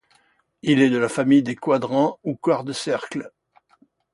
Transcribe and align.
Il 0.63 0.81
est 0.81 0.89
de 0.89 0.97
la 0.97 1.09
famille 1.09 1.43
des 1.43 1.55
quadrants 1.55 2.17
ou 2.23 2.33
quarts 2.35 2.63
de 2.63 2.73
cercle. 2.73 3.29